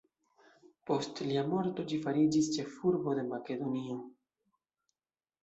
Post 0.89 1.21
lia 1.31 1.43
morto 1.49 1.85
ĝi 1.91 1.99
fariĝis 2.07 2.49
ĉefurbo 2.57 3.15
de 3.21 3.27
Makedonio. 3.29 4.01